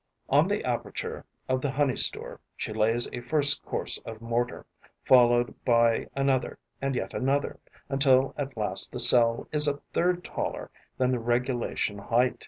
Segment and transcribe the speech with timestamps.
[0.29, 4.65] On the aperture of the honey store she lays a first course of mortar,
[5.03, 10.71] followed by another and yet another, until at last the cell is a third taller
[10.97, 12.39] then the regulation height.